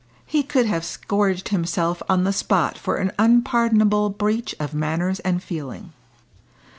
[0.25, 5.43] He could have scourged himself on the spot for an unpardonable breach of manners and
[5.43, 5.93] feeling.